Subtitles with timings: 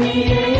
[0.00, 0.59] Hallelujah.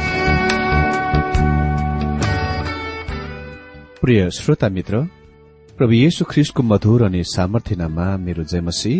[4.01, 4.99] प्रिय श्रोता मित्र
[5.77, 8.93] प्रभु येशु ख्रिस्टको मधुर अनि सामर्थ्य नाममा मेरो जयमसी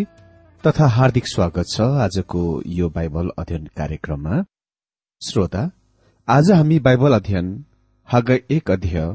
[0.64, 4.38] तथा हार्दिक स्वागत छ आजको यो बाइबल अध्ययन कार्यक्रममा।
[5.22, 5.62] श्रोता
[6.28, 7.50] आज हामी बाइबल अध्ययन
[8.08, 9.08] हग एक अध्यय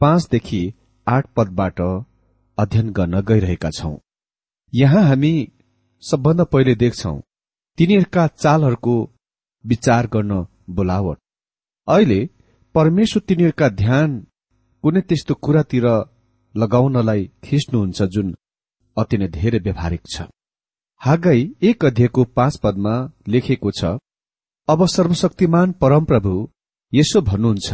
[0.00, 0.62] पाँचदेखि
[1.06, 1.80] आठ पदबाट
[2.58, 3.94] अध्ययन गर्न गइरहेका छौं।
[4.72, 5.32] यहाँ हामी
[6.02, 7.16] सबभन्दा पहिले देख्छौ
[7.78, 8.98] तिनीहरूका चालहरूको
[9.64, 11.18] विचार गर्न बोलावट।
[11.88, 12.22] अहिले
[12.74, 14.22] परमेश्वर तिनीहरूका ध्यान
[14.84, 15.86] कुनै त्यस्तो कुरातिर
[16.54, 18.28] लगाउनलाई खिच्नुहुन्छ जुन
[18.96, 20.16] अति नै धेरै व्यावहारिक छ।
[21.00, 22.94] हागै एक अध्ययको पाँच पदमा
[23.32, 23.82] लेखेको छ
[24.68, 26.34] अब सर्वशक्तिमान परमप्रभु
[26.92, 27.68] यसो भन्नुहुन्छ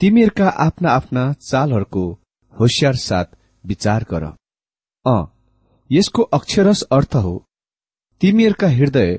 [0.00, 2.04] तिमीहरूका आफ्ना आफ्ना चालहरूको
[2.54, 3.28] होसियार साथ
[3.64, 4.24] विचार गर।
[5.06, 5.16] अ
[5.90, 7.34] यसको अक्षरस अर्थ हो
[8.20, 9.10] तिमीहरूका हृदय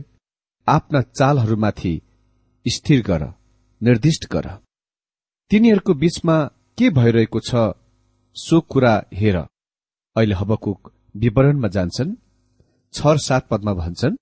[0.67, 1.95] आफ्ना चालहरूमाथि
[2.65, 3.23] स्थिर गर
[3.81, 4.45] निर्दिष्ट गर।
[5.51, 6.37] तिनीहरूको बीचमा
[6.77, 7.51] के भइरहेको छ
[8.35, 12.15] सो कुरा हेर। अहिले हबकुक विवरणमा जान्छन्
[12.93, 14.19] छ र सात पदमा भन्छन्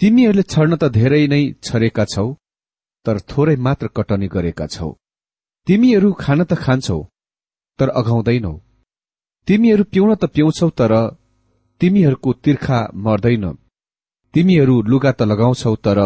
[0.00, 2.26] तिमीहरूले छड्न त धेरै नै छरेका छौ
[3.06, 4.90] तर थोरै मात्र कटनी गरेका छौ।
[5.66, 6.98] तिमीहरू खान त खान्छौ
[7.78, 8.54] तर अघाउँदैनौ।
[9.48, 10.92] तिमीहरू पिउन त पिउँछौ तर
[11.80, 13.46] तिमीहरूको तिर्खा मर्दैन।
[14.34, 15.98] तिमीहरू लुगा त लगाउँछौ तर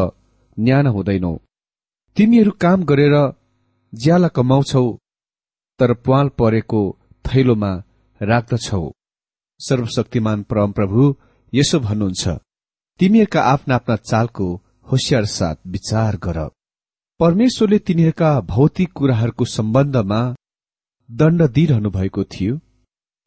[0.57, 1.35] न्याना हुँदैनौ।
[2.17, 3.17] तिमीहरू काम गरेर
[3.93, 4.87] ज्याला कमाउँछौ
[5.81, 6.81] तर प्वाल परेको
[7.25, 7.73] थैलोमा
[8.21, 8.83] राख्दछौ।
[9.61, 11.15] सर्वशक्तिमान परमप्रभु
[11.53, 12.29] यसो भन्नुहुन्छ
[13.01, 14.47] तिमीहरूका आफ्ना आफ्ना चालको
[14.93, 16.39] होसियार साथ विचार गर।
[17.21, 20.21] परमेश्वरले तिनीहरूका भौतिक कुराहरूको सम्बन्धमा
[21.09, 22.59] दण्ड दिइरहनु भएको थियो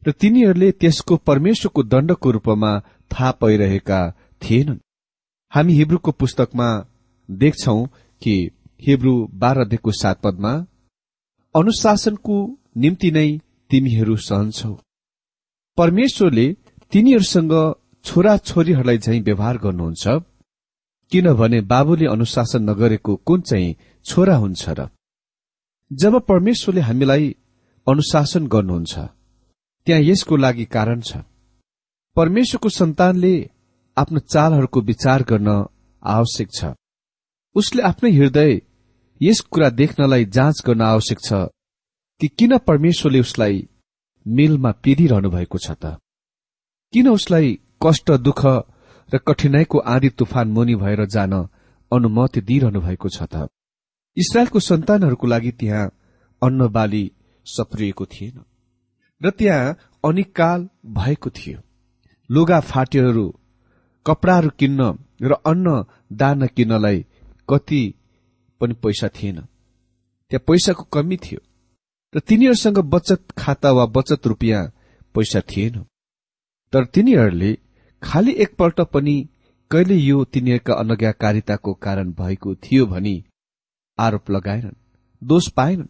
[0.04, 2.72] र तिनीहरूले त्यसको परमेश्वरको दण्डको रूपमा
[3.12, 4.00] थाहा पाइरहेका
[4.42, 4.80] थिएनन्।
[5.52, 6.68] हामी हिब्रूको पुस्तकमा
[7.30, 7.78] देख्छौ
[8.22, 8.36] कि
[8.82, 10.54] हिब्रू बाह्र अध्ययको सात पदमा
[11.56, 12.36] अनुशासनको
[12.78, 13.30] निम्ति नै
[13.70, 14.72] तिमीहरू सहन्छौ
[15.78, 16.46] परमेश्वरले
[16.92, 17.54] तिनीहरूसँग
[18.06, 20.08] छोरा छोरीहरूलाई झैं व्यवहार गर्नुहुन्छ
[21.12, 23.76] किनभने बाबुले अनुशासन नगरेको कुन चाहिँ
[24.06, 24.88] छोरा हुन्छ र?
[25.92, 27.36] जब परमेश्वरले हामीलाई
[27.88, 28.94] अनुशासन गर्नुहुन्छ
[29.88, 31.18] त्यहाँ यसको लागि कारण छ।
[32.16, 33.36] परमेश्वरको सन्तानले
[33.98, 35.50] आफ्नो चालहरूको विचार गर्न
[36.04, 36.66] आवश्यक छ।
[37.56, 38.52] उसले आफ्नै हृदय
[39.22, 41.34] यस कुरा देख्नलाई जाँच गर्न आवश्यक छ
[42.22, 43.68] कि किन परमेश्वरले उसलाई
[44.26, 45.98] मिलमा पिदिरहनु भएको छ त?
[46.94, 48.46] किन उसलाई कष्ट दुःख
[49.10, 51.34] र कठिनाईको आदि तुफान मुनि भएर जान
[51.92, 53.48] अनुमति दिइरहनु भएको छ त?
[54.18, 55.92] इसरायलको सन्तानहरूको लागि त्यहाँ
[56.42, 57.04] अन्न बाली
[57.46, 58.44] सप्रिएको थिएन
[59.22, 61.60] र त्यहाँ अनिकाल भएको थियो।
[62.30, 63.28] लुगा फाटेहरू
[64.06, 65.84] कपडाहरू किन्न र अन्न
[66.14, 67.06] दान किन्नलाई
[67.50, 67.84] कति
[68.62, 69.40] पनि पैसा थिएन।
[70.32, 71.40] त्यहाँ पैसाको कमी थियो
[72.14, 74.64] र तिनीहरूसँग बचत खाता वा बचत रुपियाँ
[75.16, 75.84] पैसा थिएन।
[76.74, 77.58] तर तिनीहरूले
[78.04, 79.16] खालि एकपल्ट पनि
[79.72, 83.16] कहिले यो तिनीहरूका अनज्ञाकारिताको कारण भएको थियो भनी
[83.98, 84.82] आरोप लगाएनन्
[85.22, 85.88] दोष पाएनन्।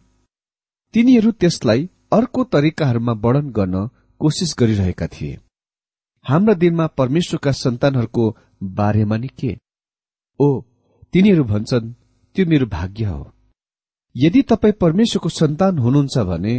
[0.94, 3.86] तिनीहरू त्यसलाई अर्को तरिकाहरूमा वर्णन गर्न
[4.20, 5.38] कोसिस गरिरहेका थिए।
[6.24, 8.24] हाम्रा दिनमा परमेश्वरका सन्तानहरूको
[8.62, 9.56] बारेमा नि के?
[10.40, 10.48] ओ
[11.12, 11.94] तिनीहरू भन्छन्
[12.34, 13.32] त्यो मेरो भाग्य हो।
[14.16, 16.54] यदि तपाईँ परमेश्वरको सन्तान हुनुहुन्छ भने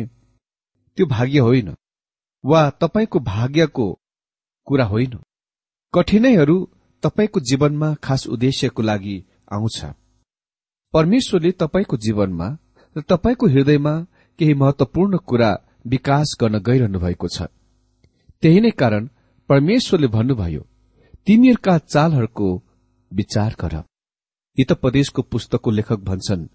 [0.97, 1.75] त्यो भाग्य होइन
[2.45, 3.87] वा तपाईँको भाग्यको
[4.67, 5.13] कुरा होइन।
[5.93, 6.57] कठिनाईहरू
[7.03, 9.17] तपाईँको जीवनमा खास उद्देश्यको लागि
[9.51, 9.85] आउँछ।
[10.93, 12.47] परमेश्वरले तपाईँको जीवनमा
[12.95, 13.93] र तपाईँको हृदयमा
[14.39, 15.51] केही महत्वपूर्ण कुरा
[15.87, 17.41] विकास गर्न गइरहनु भएको छ।
[18.41, 19.09] त्यही नै कारण
[19.49, 20.61] परमेश्वरले भन्नुभयो
[21.27, 22.47] तिमीहरूका चालहरूको
[23.11, 23.75] विचार गर।
[24.57, 26.47] हितपदेशको पुस्तकको लेखक भन्छन्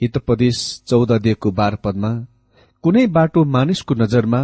[0.00, 2.10] हितपदेश चौध दिएको बाह्र पदमा
[2.84, 4.40] कुनै बाटो मानिसको नजरमा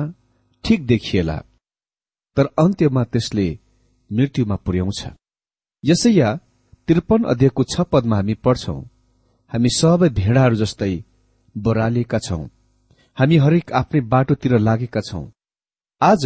[0.65, 1.37] ठिक देखिएला
[2.37, 3.47] तर अन्त्यमा त्यसले
[4.11, 5.01] मृत्युमा पुर्याउँछ।
[5.85, 6.29] यसैया
[6.89, 8.79] त्रिपन अध्ययको छ पदमा हामी पढ्छौं
[9.53, 10.95] हामी सबै भेडाहरू जस्तै
[11.57, 12.45] बरालिएका छौं
[13.17, 15.25] हामी हरेक आफ्नै बाटोतिर लागेका छौं।
[16.01, 16.25] आज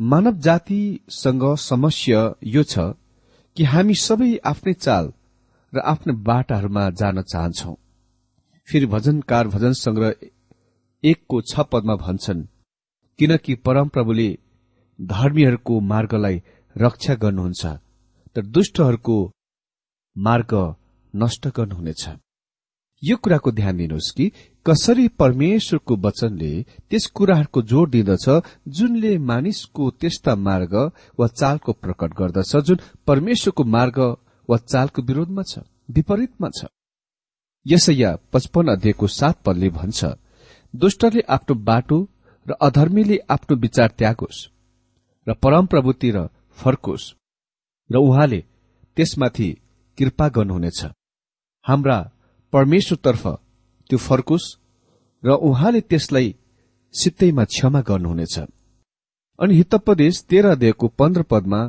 [0.00, 2.90] मानव जातिसँग समस्या यो छ
[3.56, 5.12] कि हामी सबै आफ्नै चाल
[5.72, 7.74] र आफ्नै बाटाहरूमा जान चाहन्छौ।
[8.68, 10.10] फेरि भजनकार भजन संग्रह
[11.02, 12.48] एकको छ पदमा भन्छन्
[13.18, 14.28] किनकि परमप्रभुले
[14.98, 16.42] धर्मीहरूको मार्गलाई
[16.76, 17.62] रक्षा गर्नुहुन्छ
[18.36, 19.16] तर दुष्टहरूको
[20.16, 20.52] मार्ग
[21.14, 22.08] नष्ट गर्नुहुनेछ।
[23.02, 24.26] यो कुराको ध्यान दिनुहोस् कि
[24.66, 26.52] कसरी परमेश्वरको वचनले
[26.90, 28.26] त्यस कुराहरूको जोड़ दिँदछ
[28.68, 30.74] जुनले मानिसको त्यस्ता मार्ग
[31.18, 33.98] वा चालको प्रकट गर्दछ जुन परमेश्वरको मार्ग
[34.50, 35.58] वा चालको विरोधमा छ
[35.94, 36.60] विपरीतमा छ।
[37.66, 40.00] यसैया पचपन्न अध्ययको सात पदले भन्छ
[40.74, 41.98] दुष्टले आफ्नो बाटो
[42.46, 44.46] र अधर्मीले आफ्नो विचार त्यागोस्
[45.26, 46.16] र परमप्रभुतिर
[46.58, 47.12] फर्कोस्
[47.90, 48.40] र उहाँले
[48.96, 49.48] त्यसमाथि
[49.98, 50.80] कृपा गर्नुहुनेछ।
[51.64, 51.98] हाम्रा
[52.52, 53.24] परमेश्वरतर्फ
[53.90, 54.46] त्यो फर्कोस्
[55.22, 56.34] र उहाँले त्यसलाई
[56.94, 58.36] सित्तैमा क्षमा गर्नुहुनेछ।
[59.38, 61.60] अनि हितपदेश तेह्र अध्यायको पन्ध्र पदमा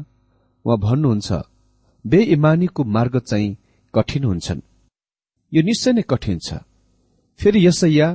[0.66, 1.32] उहाँ भन्नुहुन्छ
[2.06, 3.58] बेइमानीको मार्ग चाहिँ
[3.94, 4.62] कठिन हुन्छन्।
[5.52, 6.54] यो निश्चय नै कठिन छ।
[7.40, 8.08] फेरि यसैया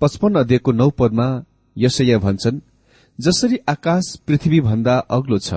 [0.00, 1.28] पचपन्न अध्ययको नौ पदमा
[1.76, 2.60] यसैया भन्छन्
[3.18, 5.54] जसरी आकाश पृथ्वी भन्दा अग्लो छ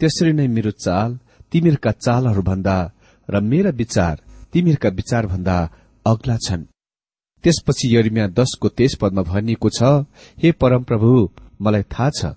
[0.00, 1.18] त्यसरी नै मेरो चाल
[1.52, 2.76] तिमीहरूका चालहरूभन्दा
[3.28, 4.14] र मेरा विचार
[4.52, 5.56] तिमीहरूका विचार भन्दा
[6.06, 6.64] अग्ला छन्।
[7.44, 9.82] त्यसपछि यरिमिया दशको तेज पदमा भनिएको छ
[10.42, 11.12] हे परमप्रभु
[11.60, 12.34] मलाई थाहा छ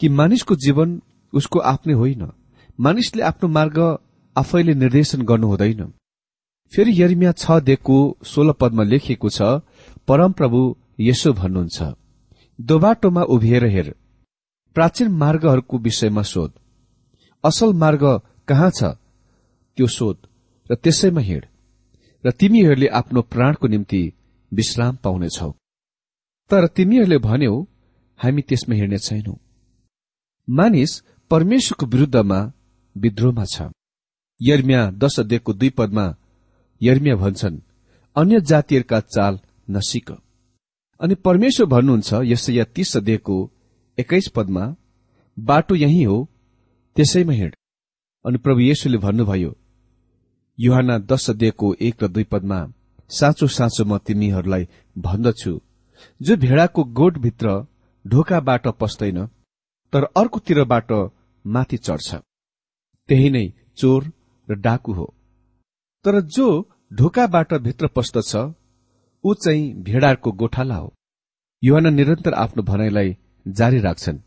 [0.00, 1.00] कि मानिसको जीवन
[1.32, 2.22] उसको आफ्नै होइन।
[2.78, 3.78] मानिसले आफ्नो मार्ग
[4.36, 5.82] आफैले निर्देशन गर्नु हुँदैन।
[6.72, 9.42] फेरि यरिमिया छ देखको सोह्र पदमा लेखिएको छ
[10.08, 10.60] परमप्रभु
[11.00, 11.78] यसो भन्नुहुन्छ
[12.58, 13.94] दोबाटोमा उभिएर हेर।
[14.76, 16.50] प्राचीन मार्गहरूको विषयमा सोध।
[17.44, 18.04] असल मार्ग
[18.48, 18.82] कहाँ छ?
[19.78, 20.16] त्यो सोध
[20.70, 21.44] र त्यसैमा हिँड।
[22.24, 24.02] र तिमीहरूले आफ्नो प्राणको निम्ति
[24.52, 25.50] विश्राम पाउनेछौ।
[26.50, 27.54] तर तिमीहरूले भन्यौ
[28.18, 29.34] हामी त्यसमा हिँड्ने छैनौ।
[30.48, 30.92] मानिस
[31.30, 32.40] परमेश्वरको विरूद्धमा
[32.96, 33.70] विद्रोहमा छ।
[34.40, 36.06] यर्मिया दश अध्ययको दुई पदमा
[36.80, 37.58] यर्मिया भन्छन्
[38.16, 39.38] अन्य जातिहरूका चाल
[39.70, 40.10] नसिक।
[41.00, 43.36] अनि परमेश्वर भन्नुहुन्छ यसैया तीस अध्ययको
[43.98, 44.64] एक्काइस पदमा
[45.36, 46.18] बाटो यही हो
[46.96, 47.54] त्यसैमा हिँड।
[48.24, 49.52] अनि प्रभु येशुले भन्नुभयो
[50.58, 52.58] युहाना दश अध्ययको एक र दुई पदमा
[53.10, 55.52] साँचो साँचो म तिमीहरूलाई भन्दछु।
[56.20, 57.48] जो भेडाको गोठभित्र
[58.04, 59.18] ढोकाबाट पस्दैन
[59.92, 60.92] तर अर्कोतिरबाट
[61.44, 62.08] माथि चढ्छ।
[63.08, 63.46] त्यही नै
[63.76, 64.12] चोर
[64.48, 65.06] र डाकु हो।
[66.04, 66.46] तर जो
[66.92, 68.34] ढोकाबाट भित्र पस्दछ
[69.24, 70.92] ऊ चाहिँ भेडाको गोठाला हो।
[71.62, 74.18] युहान निरन्तर आफ्नो भनाइलाई जारी राख्छन्।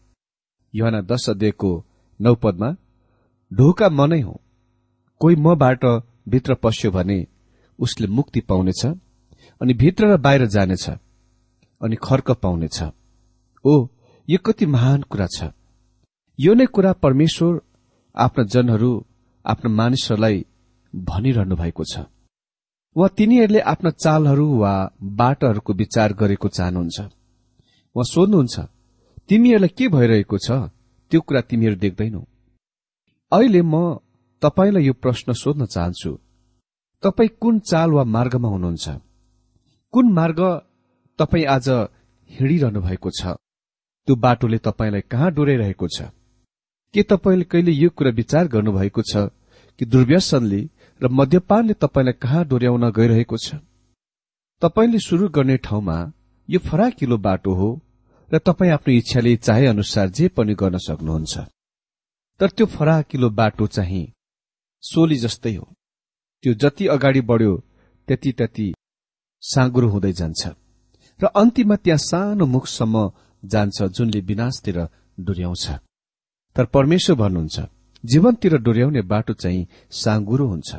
[0.73, 1.71] युहान दश अध्ययको
[2.19, 2.69] नौ पदमा
[3.51, 4.41] ढोका मनै हो।
[5.21, 5.85] कोही मबाट
[6.29, 7.19] भित्र पस्यो भने
[7.79, 8.85] उसले मुक्ति पाउनेछ
[9.61, 12.81] अनि भित्र र बाहिर जानेछ अनि खर्क पाउनेछ।
[13.65, 13.73] ओ
[14.27, 15.51] यो कति महान कुरा छ।
[16.39, 17.61] यो नै कुरा परमेश्वर
[18.17, 18.91] आफ्ना जनहरू
[19.45, 20.45] आफ्ना मानिसहरूलाई
[20.95, 22.05] भनिरहनु भएको छ।
[22.95, 24.73] वा तिनीहरूले आफ्ना चालहरू वा
[25.19, 26.99] बाटोहरूको विचार गरेको चाहनुहुन्छ।
[27.95, 28.55] वा सोध्नुहुन्छ
[29.29, 30.49] तिमीहरूलाई के भइरहेको छ?
[31.11, 32.21] त्यो कुरा तिमीहरू देख्दैनौ।
[33.31, 34.01] अहिले म
[34.41, 36.11] तपाईँलाई यो प्रश्न सोध्न चाहन्छु।
[37.03, 38.85] तपाईँ कुन चाल वा मार्गमा हुनुहुन्छ?
[39.93, 40.39] कुन मार्ग
[41.19, 41.69] तपाईँ आज
[42.29, 43.37] हिँडिरहनु भएको छ?
[44.07, 46.16] त्यो बाटोले तपाईँलाई कहाँ डोराइरहेको छ?
[46.97, 49.29] के तपाईँले कहिले यो कुरा विचार गर्नुभएको छ
[49.79, 50.61] कि दुर्व्यसनले
[51.01, 53.55] र मद्यपानले तपाईँलाई कहाँ डोर्याउन गइरहेको छ?
[54.61, 55.97] तपाईँले शुरू गर्ने ठाउँमा
[56.49, 57.69] यो फराकिलो बाटो हो
[58.31, 61.37] र तपाईँ आफ्नो इच्छाले चाहे अनुसार जे पनि गर्न सक्नुहुन्छ।
[62.39, 64.05] तर त्यो फराकिलो बाटो चाहिँ
[64.83, 65.69] सोली जस्तै हो।
[66.43, 67.55] त्यो जति अगाडि बढ्यो
[68.07, 68.73] त्यति त्यति
[69.43, 70.47] साँगुरो हुँदै जान्छ
[71.19, 73.11] र अन्तिममा त्यहाँ सानो मुखसम्म
[73.43, 74.87] जान्छ जुनले विनाशतिर
[75.19, 75.86] डोर्याउँछ।
[76.57, 77.59] तर परमेश्वर भन्नुहुन्छ
[78.03, 80.75] जीवनतिर डोर्याउने बाटो चाहिँ साँगुरो हुन्छ।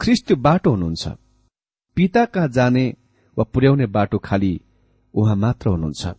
[0.00, 1.08] ख्रिस्ट बाटो हुनुहुन्छ।
[1.96, 2.84] पिता कहाँ जाने
[3.36, 4.54] वा पुर्याउने बाटो खाली
[5.14, 6.14] उहाँ मात्र हुनुहुन्छ।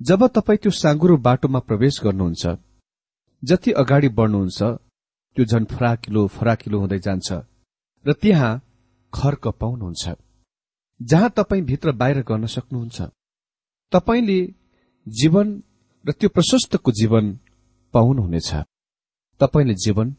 [0.00, 2.46] जब तपाईँ त्यो साँगुरो बाटोमा प्रवेश गर्नुहुन्छ
[3.42, 4.62] जति अगाडि बढ्नुहुन्छ
[5.36, 7.32] त्यो झन फराकिलो फराकिलो हुँदै जान्छ
[8.04, 8.52] र त्यहाँ
[9.12, 10.16] खर्क पाउनुहुन्छ।
[11.00, 12.98] जहाँ तपाईँ भित्र बाहिर गर्न सक्नुहुन्छ।
[13.92, 14.40] तपाईँले
[15.06, 15.62] जीवन
[16.04, 17.38] र त्यो प्रशस्तको जीवन
[17.92, 18.50] पाउनुहुनेछ।
[19.40, 20.14] तपाईँले जीवन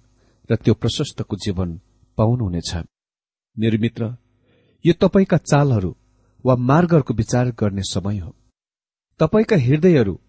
[0.51, 1.69] र त्यो प्रशस्तको जीवन
[2.17, 2.75] पाउनुहुनेछ।
[3.59, 4.15] मेरो मित्र
[4.85, 5.95] यो तपाईँका चालहरू
[6.45, 8.35] वा मार्गहरूको विचार गर्ने समय हो।
[9.19, 10.19] तपाईँका हृदयहरू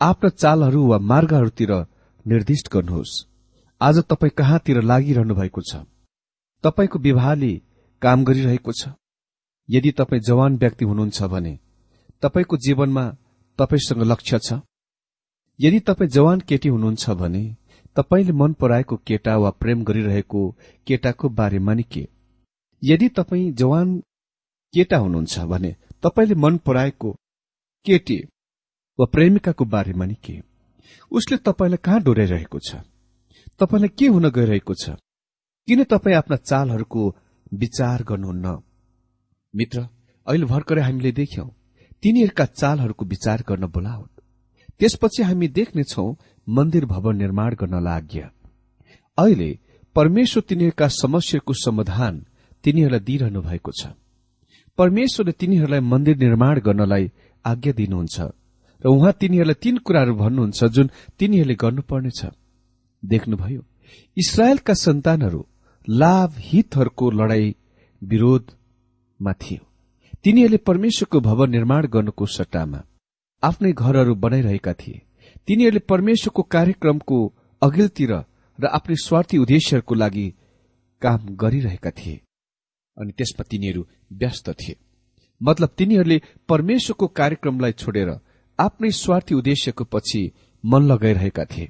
[0.00, 1.72] आफ्ना चालहरू वा मार्गहरूतिर
[2.26, 3.12] निर्दिष्ट गर्नुहोस्।
[3.80, 5.76] आज तपाईँ कहाँतिर लागिरहनु भएको छ?
[6.64, 7.52] तपाईँको विवाहले
[8.02, 8.88] काम गरिरहेको छ?
[9.68, 11.58] यदि तपाईँ जवान व्यक्ति हुनुहुन्छ भने
[12.22, 13.04] तपाईँको जीवनमा
[13.58, 14.52] तपाईँसँग लक्ष्य छ?
[15.60, 17.56] यदि तपाईँ जवान केटी हुनुहुन्छ भने
[17.96, 22.08] तपाईँले मन पराएको केटा वा प्रेम गरिरहेको केटाको बारेमा नि के
[22.82, 23.98] यदि तपाईँ जवान
[24.74, 27.12] केटा हुनुहुन्छ भने तपाईँले मन पराएको
[27.86, 28.18] केटी
[28.98, 30.40] वा प्रेमिकाको बारेमा नि के
[31.12, 32.76] उसले तपाईँलाई कहाँ डोराइरहेको छ?
[33.60, 34.90] तपाईँलाई के हुन गइरहेको छ?
[35.68, 37.16] किन तपाईँ आफ्ना चालहरूको
[37.54, 38.62] विचार गर्नुहुन्न?
[39.54, 39.80] मित्र
[40.26, 41.48] अहिले भर्खरै हामीले देख्यौं
[42.02, 44.17] तिनीहरूका चालहरूको विचार गर्न बोलाउन्।
[44.80, 46.06] त्यसपछि हामी देख्नेछौ
[46.46, 48.30] मन्दिर भवन निर्माण गर्न लाग्य।
[49.18, 49.50] अहिले
[49.96, 52.14] परमेश्वर तिनीहरूका समस्याको समाधान
[52.64, 53.86] तिनीहरूलाई दिइरहनु भएको छ।
[54.78, 57.10] परमेश्वरले तिनीहरूलाई मन्दिर निर्माण गर्नलाई
[57.44, 58.16] आज्ञा दिनुहुन्छ
[58.82, 62.20] र उहाँ तिनीहरूलाई तीन कुराहरू भन्नुहुन्छ जुन तिनीहरूले गर्नुपर्नेछ।
[63.02, 63.62] देख्नुभयो
[64.16, 65.40] इसरायलका सन्तानहरू
[65.86, 67.46] लाभ हितहरूको लडाई
[68.02, 69.62] विरोधमा थियो।
[70.24, 72.80] तिनीहरूले परमेश्वरको भवन निर्माण गर्नुको सट्टामा
[73.42, 75.02] आफ्नै घरहरू बनाइरहेका थिए।
[75.48, 77.18] तिनीहरूले परमेश्वरको कार्यक्रमको
[77.62, 78.12] अघिल्तिर
[78.58, 80.26] र आफ्नै स्वार्थी उद्देश्यहरूको लागि
[81.02, 82.20] काम गरिरहेका थिए
[82.96, 84.76] अनि त्यसमा तिनीहरू व्यस्त थिए।
[85.40, 88.10] मतलब तिनीहरूले परमेश्वरको कार्यक्रमलाई छोडेर
[88.58, 90.22] आफ्नै स्वार्थी उद्देश्यको पछि
[90.64, 91.68] मन लगाइरहेका थिए।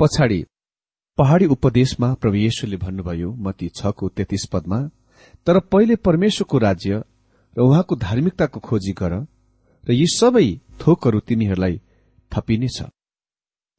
[0.00, 0.40] पछाडि
[1.18, 4.78] पहाड़ी उपदेशमा प्रभु येशूले भन्नुभयो मती छको तेत्तीस पदमा
[5.46, 7.02] तर पहिले परमेश्वरको राज्य
[7.56, 9.14] र उहाँको धार्मिकताको खोजी गर
[9.84, 10.48] र यी सबै
[10.80, 11.80] थोकहरू तिनीहरूलाई
[12.32, 12.78] थपिनेछ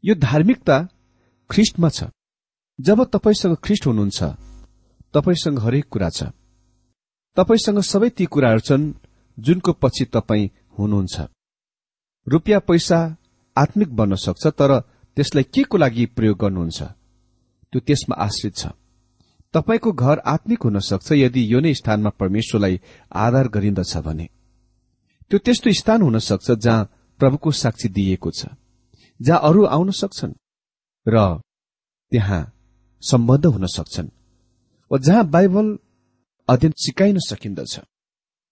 [0.04, 0.78] यो धार्मिकता
[1.50, 2.04] ख्रिस्टमा छ।
[2.80, 4.24] जब तपाईँसँग ख्रिस्ट हुनुहुन्छ
[5.14, 6.24] तपाईँसँग हरेक कुरा छ।
[7.38, 8.94] तपाईँसँग सबै ती कुराहरू छन्
[9.38, 11.16] जुनको पछि तपाईँ हुनुहुन्छ।
[12.28, 13.00] रुपियाँ पैसा
[13.58, 14.80] आत्मिक बन्न सक्छ तर
[15.18, 16.82] त्यसलाई के को लागि प्रयोग गर्नुहुन्छ?
[17.72, 18.68] त्यो त्यसमा आश्रित छ।
[19.54, 24.28] तपाईँको घर आत्मिक हुन सक्छ यदि यो नै स्थानमा परमेश्वरलाई आधार गरिन्दछ भने।
[25.32, 26.90] त्यो त्यस्तो स्थान हुन सक्छ जहाँ
[27.20, 28.48] प्रभुको साक्षी दिइएको छ
[29.20, 30.34] जहाँ अरू आउन सक्छन्
[31.06, 31.18] र
[32.12, 32.42] त्यहाँ
[33.04, 34.10] सम्बन्ध हुन सक्छन्
[34.92, 35.68] वा जहाँ बाइबल
[36.50, 37.80] अध्ययन सिकाइन सकिन्दछ।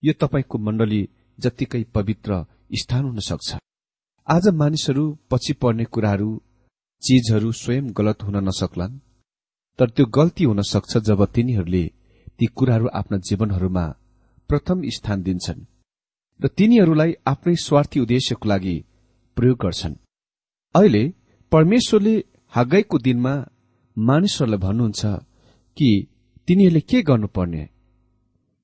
[0.03, 1.01] यो तपाईँको मण्डली
[1.39, 3.57] जत्तिकै पवित्र स्थान हुन सक्छ।
[4.27, 6.29] आज मानिसहरू पछि पर्ने कुराहरू
[7.03, 8.99] चीजहरू स्वयं गलत हुन नसक्लान्
[9.79, 11.83] तर त्यो गल्ती हुन सक्छ जब तिनीहरूले
[12.39, 13.85] ती कुराहरू आफ्ना जीवनहरूमा
[14.49, 15.65] प्रथम स्थान दिन्छन्।
[16.39, 18.75] र तिनीहरूलाई आफ्नै स्वार्थी उद्देश्यको लागि
[19.37, 19.95] प्रयोग गर्छन्।
[20.75, 21.03] अहिले
[21.51, 22.15] परमेश्वरले
[22.53, 23.33] हागैको दिनमा
[23.97, 25.01] मानिसहरूलाई भन्नुहुन्छ
[25.77, 25.89] कि
[26.47, 27.63] तिनीहरूले के गर्नुपर्ने?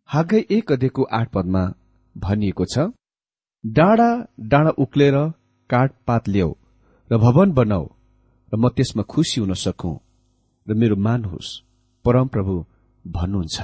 [0.10, 1.64] हागै एक अध्ययको आठ पदमा
[2.16, 2.78] भनिएको छ
[3.64, 4.10] डाँडा
[4.52, 5.16] डाँडा उक्लेर
[5.70, 6.52] काठपात ल्याऊ
[7.10, 7.86] र भवन बनाऊ
[8.52, 9.96] र म त्यसमा खुसी हुन सकौं
[10.68, 11.50] र मेरो मान होस्
[12.06, 12.56] परमप्रभु
[13.06, 13.58] भन्नुहुन्छ।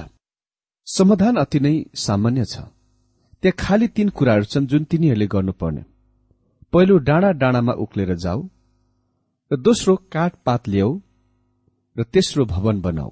[0.86, 2.54] समाधान अति नै सामान्य छ।
[3.42, 5.82] त्यहाँ खालि तीन कुराहरू छन् जुन तिनीहरूले गर्नुपर्ने।
[6.72, 8.40] पहिलो डाँडा डाँडामा उक्लेर जाऊ
[9.50, 10.92] र दोस्रो काठपात ल्याऊ
[11.96, 13.10] र तेस्रो भवन बनाऊ।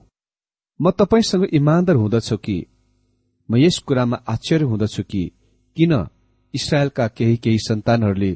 [0.81, 2.57] म तपाईँसँग इमान्दार हुँदछु कि
[3.49, 5.23] म यस कुरामा आश्चर्य हुँदछु कि
[5.77, 5.93] किन
[6.55, 8.33] इसरायलका केही केही सन्तानहरूले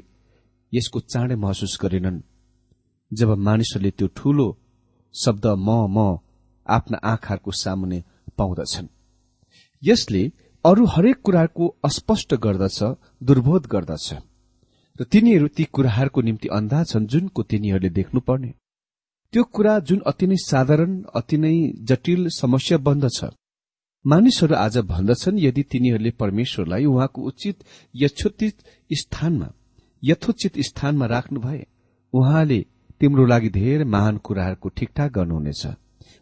[0.73, 2.21] यसको चाँडै महसुस गरेनन्?
[3.13, 4.47] जब मानिसहरूले त्यो ठूलो
[5.15, 6.19] शब्द म म
[6.67, 7.99] आफ्ना आँखाहरूको सामुने
[8.39, 8.89] पाउँदछन्।
[9.83, 10.23] यसले
[10.65, 12.79] अरू हरेक कुराको अस्पष्ट गर्दछ
[13.23, 14.07] दुर्बोध गर्दछ।
[15.01, 18.53] र तिनीहरू ती कुराहरूको निम्ति अन्धा छन् जुनको तिनीहरूले देख्नुपर्ने।
[19.33, 23.19] त्यो कुरा जुन अति नै साधारण अति नै जटिल समस्या बन्दछ
[24.05, 28.57] मानिसहरू आज भन्दछन् यदि तिनीहरूले परमेश्वरलाई उहाँको उचित यथोचित
[28.93, 29.49] स्थानमा
[30.03, 31.63] यथोचित स्थानमा राख्नु भए
[32.15, 32.61] उहाँले
[33.01, 35.67] तिम्रो लागि धेरै महान कुराहरूको ठिकठाक गर्नुहुनेछ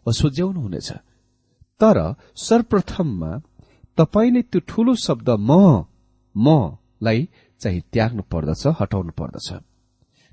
[0.05, 0.91] वा सुझ्याउनुहुनेछ।
[1.81, 1.97] तर
[2.37, 3.31] सर्वप्रथममा
[3.97, 5.51] तपाईँले त्यो ठूलो शब्द म
[6.35, 7.27] मलाई
[7.61, 9.49] चाहिँ त्याग्नु पर्दछ हटाउनु पर्दछ।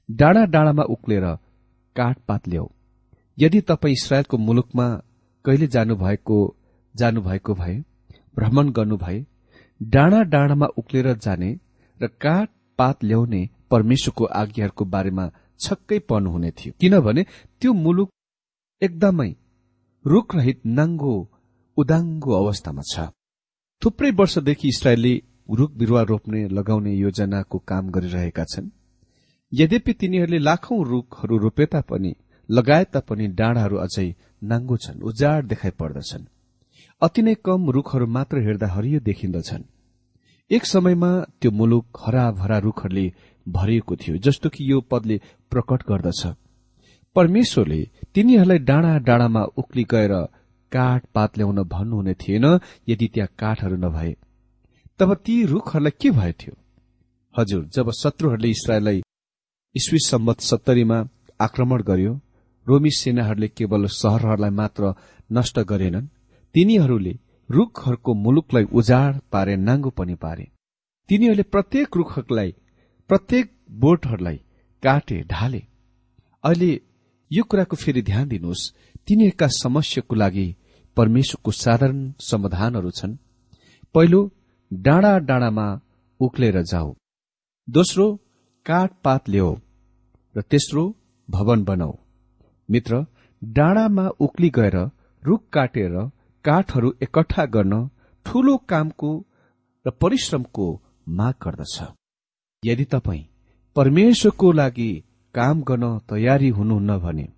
[0.08, 1.24] डाँडा डाँडामा उक्लेर
[1.96, 2.68] काठपात ल्याऊ
[3.38, 4.86] यदि तपाईँ इसरायलको मुलुकमा
[5.44, 6.38] कहिले जानुभएको
[6.94, 7.76] जानुभएको भए
[8.36, 9.18] भ्रमण गर्नु भए
[9.80, 11.50] डाँडा डाँडामा उक्लेर जाने
[12.00, 15.24] र काठ पात ल्याउने परमेश्वरको आज्ञाहरूको बारेमा
[15.60, 17.22] छक्कै पर्नुहुने थियो। किनभने
[17.60, 18.10] त्यो मुलुक
[18.82, 19.30] एकदमै
[20.04, 21.14] रुखरहित नाङ्गो
[21.76, 22.94] उदाङ्गो अवस्थामा छ।
[23.82, 28.68] थुप्रै वर्षदेखि इसरायलले रुख बिरुवा रोप्ने लगाउने योजनाको काम गरिरहेका छन्।
[29.52, 32.12] यद्यपि तिनीहरूले लाखौं रुखहरू रोपे तापनि
[32.48, 34.08] लगाए तापनि डाँडाहरू अझै
[34.42, 36.24] नाङ्गो छन् उजाड देखाइ पर्दछन्।
[37.02, 39.64] अति नै कम रुखहरू मात्र हेर्दा हरियो देखिन्दछन्।
[40.50, 43.06] एक समयमा त्यो मुलुक हराभरा रुखहरूले
[43.48, 46.22] भरिएको थियो जस्तो कि यो पदले प्रकट गर्दछ।
[47.16, 47.80] परमेश्वरले
[48.14, 50.14] तिनीहरूलाई डाँडा डाँडामा उक्ली गएर
[50.72, 52.46] काठ पात ल्याउन भन्नुहुने थिएन
[52.88, 54.14] यदि त्यहाँ काठहरू नभए।
[54.98, 56.54] तब ती रुखहरूलाई के भयो थियो?
[57.34, 59.02] हजुर जब शत्रुहरूले इसरायललाई
[59.74, 60.98] इस्वी सम्मत सत्तरीमा
[61.40, 62.12] आक्रमण गर्यो
[62.66, 64.94] रोमी सेनाहरूले केवल शहरहरूलाई मात्र
[65.32, 66.06] नष्ट गरेनन्
[66.54, 67.14] तिनीहरूले
[67.50, 70.46] रुखहरूको मुलुकलाई उजाड पारे नाङ्गो पनि पारे।
[71.08, 72.50] तिनीहरूले प्रत्येक रुखलाई
[73.10, 73.46] प्रत्येक
[73.82, 74.36] बोटहरूलाई
[74.82, 75.62] काटे ढाले।
[76.44, 76.70] अहिले
[77.30, 78.62] यो कुराको फेरि ध्यान दिनुहोस्।
[79.10, 80.46] तिनीहरूका समस्याको लागि
[80.96, 83.16] परमेश्वरको साधारण समाधानहरू छन्।
[83.94, 84.20] पहिलो
[84.72, 85.64] डाँडा डाँडामा
[86.20, 86.94] उक्लेर जाऊ।
[87.68, 88.06] दोस्रो
[88.66, 89.54] काठ पात ल्याऊ।
[90.34, 90.84] र तेस्रो
[91.28, 91.94] भवन बनाऊ।
[92.68, 93.04] मित्र
[93.42, 94.76] डाँडामा उक्ली गएर
[95.22, 95.96] रुख काटेर
[96.44, 97.74] काठहरू एकट्ठा गर्न
[98.26, 99.10] ठूलो कामको
[99.86, 100.66] र परिश्रमको
[101.08, 101.76] माग गर्दछ।
[102.62, 103.28] यदि तपाईँ
[103.76, 104.90] परमेश्वरको लागि
[105.34, 107.28] काम गर्न तयारी हुनुहुन्न भने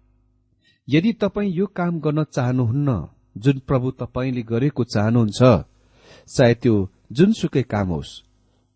[0.88, 5.42] यदि तपाईँ यो काम गर्न चाहनुहुन्न जुन प्रभु तपाईँले गरेको चाहनुहुन्छ
[6.26, 6.74] सायद त्यो
[7.12, 8.22] जुनसुकै काम होस्।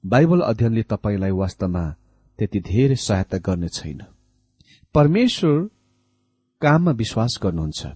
[0.04, 1.84] बाइबल अध्ययनले तपाईँलाई वास्तवमा
[2.38, 4.00] त्यति धेरै सहायता गर्ने छैन।
[4.94, 5.58] परमेश्वर
[6.62, 7.86] काममा विश्वास गर्नुहुन्छ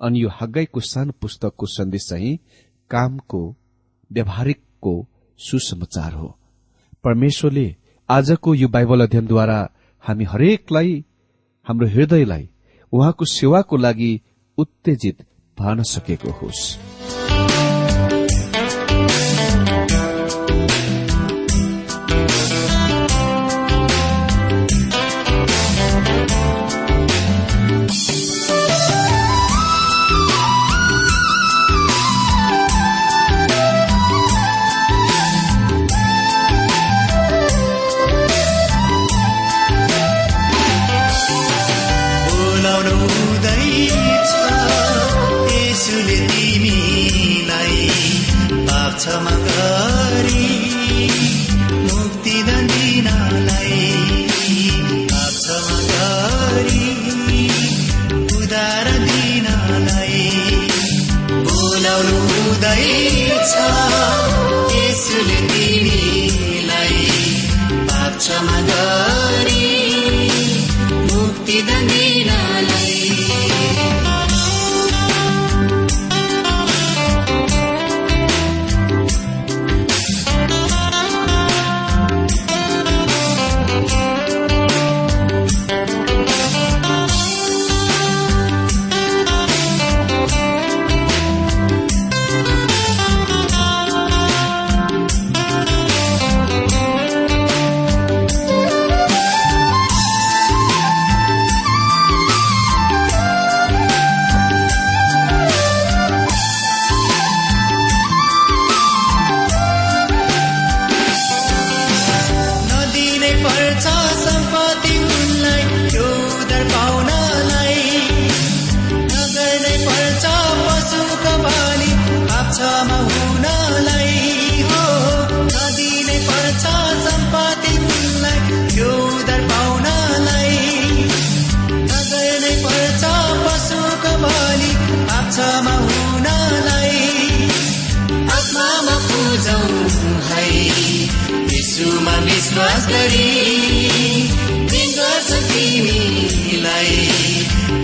[0.00, 2.36] अनि यो हग्गाईको सानो पुस्तकको सन्देश चाहिँ
[2.90, 3.42] कामको
[4.10, 4.94] व्यावहारिकको
[5.38, 6.28] सुसमाचार हो।
[7.04, 7.66] परमेश्वरले
[8.08, 9.58] आजको यो बाइबल अध्ययनद्वारा
[10.04, 11.04] हामी हरेकलाई
[11.66, 12.48] हाम्रो हृदयलाई
[12.92, 14.20] उहाँको सेवाको लागि
[14.58, 15.22] उत्तेजित
[15.58, 16.97] पार्न सकेको होस्।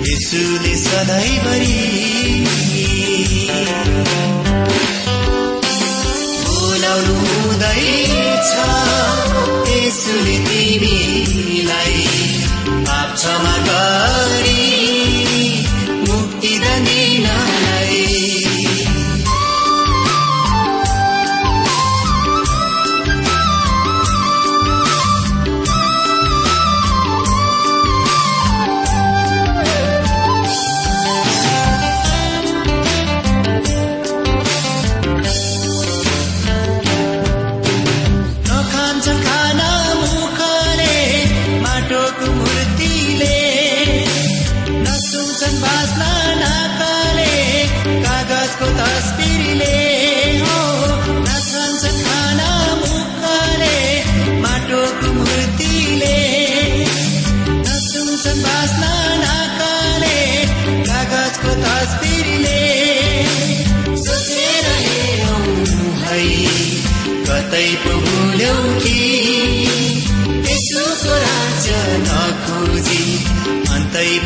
[0.07, 1.75] यसुले सधैँभरि
[6.47, 8.53] बोलाउनु हुँदैछ
[9.71, 12.03] यसुले तिमीलाई
[12.87, 13.54] पाप क्षमा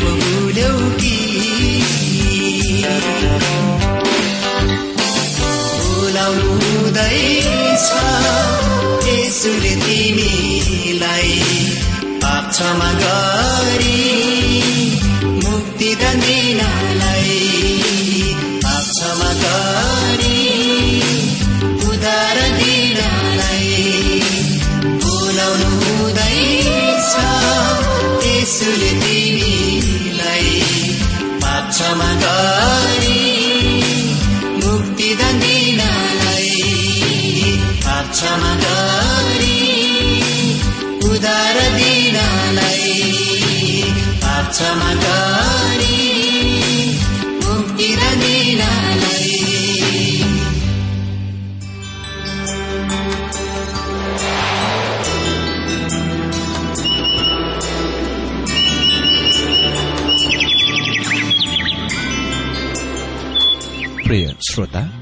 [0.01, 1.17] भुल्यौ कि
[5.89, 7.87] बोलाउनु हुँदैछ
[9.09, 11.33] यसुले तिमीलाई
[12.23, 12.51] पाप
[31.81, 32.68] पाप